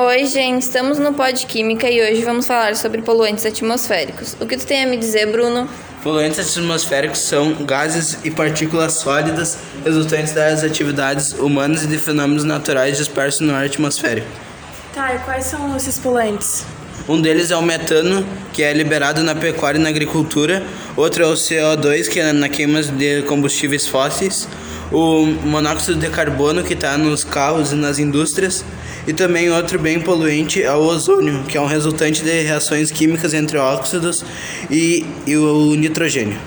[0.00, 4.36] Oi, gente, estamos no Pod Química e hoje vamos falar sobre poluentes atmosféricos.
[4.40, 5.68] O que tu tem a me dizer, Bruno?
[6.04, 12.96] Poluentes atmosféricos são gases e partículas sólidas resultantes das atividades humanas e de fenômenos naturais
[12.96, 14.28] dispersos no ar atmosférico.
[14.94, 16.64] Tá, e quais são esses poluentes?
[17.08, 20.62] Um deles é o metano, que é liberado na pecuária e na agricultura.
[20.96, 24.46] Outro é o CO2, que é na queima de combustíveis fósseis.
[24.90, 28.64] O monóxido de carbono, que está nos carros e nas indústrias.
[29.06, 33.34] E também outro bem poluente é o ozônio, que é um resultante de reações químicas
[33.34, 34.24] entre óxidos
[34.70, 36.38] e, e o nitrogênio.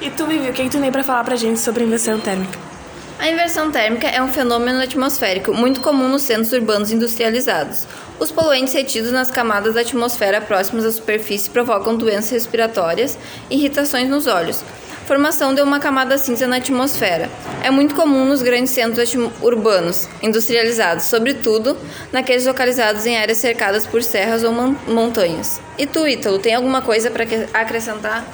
[0.00, 2.75] E tu, Vivi, o que, que tu tem pra falar pra gente sobre inversão térmica?
[3.18, 7.86] A inversão térmica é um fenômeno atmosférico muito comum nos centros urbanos industrializados.
[8.20, 13.18] Os poluentes retidos nas camadas da atmosfera próximas à superfície provocam doenças respiratórias
[13.50, 14.62] irritações nos olhos.
[15.06, 17.30] Formação de uma camada cinza na atmosfera.
[17.62, 21.76] É muito comum nos grandes centros urbanos industrializados, sobretudo
[22.12, 25.60] naqueles localizados em áreas cercadas por serras ou montanhas.
[25.78, 28.26] E tu, Ítalo, tem alguma coisa para acrescentar?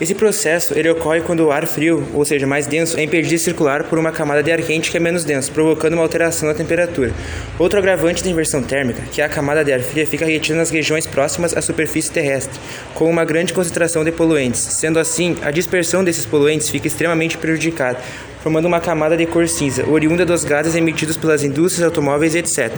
[0.00, 3.38] Esse processo ele ocorre quando o ar frio, ou seja, mais denso, é impedido de
[3.38, 6.54] circular por uma camada de ar quente que é menos denso, provocando uma alteração na
[6.54, 7.12] temperatura.
[7.58, 10.70] Outro agravante da inversão térmica, que é a camada de ar fria fica retida nas
[10.70, 12.60] regiões próximas à superfície terrestre,
[12.94, 14.60] com uma grande concentração de poluentes.
[14.60, 17.98] Sendo assim, a dispersão desses poluentes fica extremamente prejudicada,
[18.46, 22.72] formando uma camada de cor cinza, oriunda dos gases emitidos pelas indústrias automóveis, etc.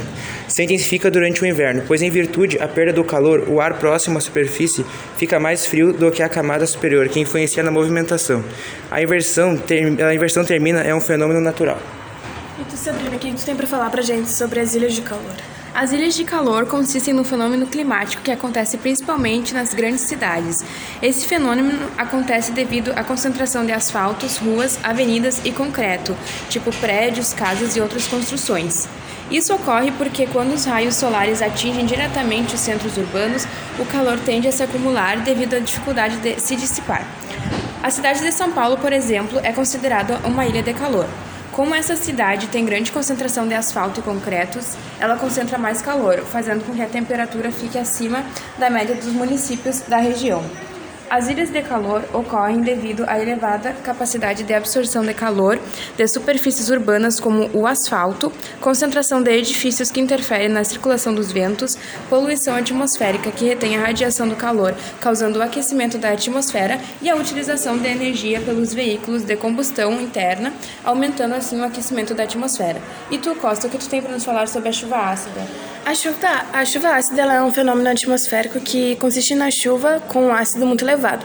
[0.48, 4.16] Se intensifica durante o inverno, pois em virtude da perda do calor, o ar próximo
[4.16, 4.82] à superfície
[5.18, 8.42] fica mais frio do que a camada superior, que influencia na movimentação.
[8.90, 9.60] A inversão,
[10.08, 11.78] a inversão termina é um fenômeno natural.
[12.58, 15.02] E tu, Sabrina, o que tu tem para falar pra gente sobre as ilhas de
[15.02, 15.34] calor?
[15.80, 20.64] As ilhas de calor consistem num fenômeno climático que acontece principalmente nas grandes cidades.
[21.00, 26.16] Esse fenômeno acontece devido à concentração de asfaltos, ruas, avenidas e concreto,
[26.48, 28.88] tipo prédios, casas e outras construções.
[29.30, 33.46] Isso ocorre porque quando os raios solares atingem diretamente os centros urbanos,
[33.78, 37.06] o calor tende a se acumular devido à dificuldade de se dissipar.
[37.80, 41.06] A cidade de São Paulo, por exemplo, é considerada uma ilha de calor.
[41.58, 46.64] Como essa cidade tem grande concentração de asfalto e concretos, ela concentra mais calor, fazendo
[46.64, 48.24] com que a temperatura fique acima
[48.56, 50.40] da média dos municípios da região.
[51.10, 55.58] As ilhas de calor ocorrem devido à elevada capacidade de absorção de calor
[55.96, 58.30] de superfícies urbanas como o asfalto,
[58.60, 61.78] concentração de edifícios que interferem na circulação dos ventos,
[62.10, 67.16] poluição atmosférica que retém a radiação do calor, causando o aquecimento da atmosfera e a
[67.16, 70.52] utilização de energia pelos veículos de combustão interna,
[70.84, 72.82] aumentando assim o aquecimento da atmosfera.
[73.10, 75.40] E tu, Costa, o que tu tem para nos falar sobre a chuva ácida?
[75.88, 80.34] A chuva, a chuva ácida é um fenômeno atmosférico que consiste na chuva com um
[80.34, 81.24] ácido muito elevado.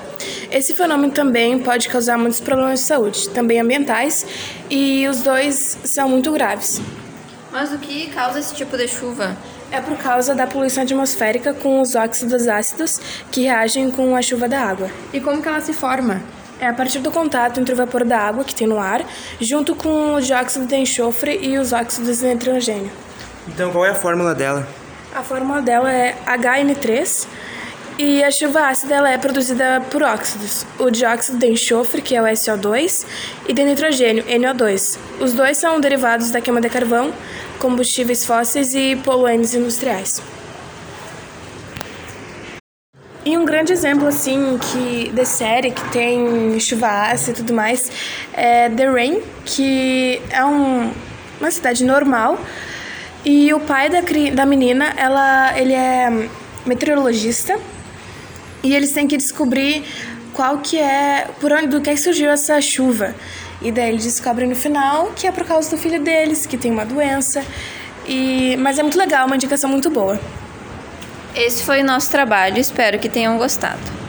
[0.49, 4.25] Esse fenômeno também pode causar muitos problemas de saúde, também ambientais,
[4.69, 6.81] e os dois são muito graves.
[7.51, 9.35] Mas o que causa esse tipo de chuva?
[9.69, 13.01] É por causa da poluição atmosférica com os óxidos ácidos
[13.33, 14.89] que reagem com a chuva da água.
[15.11, 16.23] E como que ela se forma?
[16.57, 19.05] É a partir do contato entre o vapor da água que tem no ar,
[19.41, 23.03] junto com o dióxido de enxofre e os óxidos de nitrogênio.
[23.47, 24.67] Então, qual é a fórmula dela?
[25.13, 27.27] A fórmula dela é HN3
[27.99, 32.21] e a chuva ácida ela é produzida por óxidos, o dióxido de enxofre, que é
[32.21, 33.05] o SO2,
[33.47, 34.97] e de nitrogênio, NO2.
[35.19, 37.13] Os dois são derivados da queima de carvão,
[37.59, 40.21] combustíveis fósseis e poluentes industriais.
[43.25, 47.89] E um grande exemplo assim que de série que tem chuva ácida e tudo mais
[48.33, 50.91] é The Rain, que é um,
[51.39, 52.37] uma cidade normal,
[53.25, 54.01] e o pai da,
[54.33, 56.29] da menina, ela, ele é
[56.65, 57.57] meteorologista
[58.61, 59.85] e eles têm que descobrir
[60.33, 63.15] qual que é, por onde, do que surgiu essa chuva.
[63.61, 66.71] E daí eles descobrem no final que é por causa do filho deles, que tem
[66.71, 67.43] uma doença.
[68.05, 70.19] E, mas é muito legal, uma indicação muito boa.
[71.33, 74.02] Esse foi o nosso trabalho, espero que tenham gostado.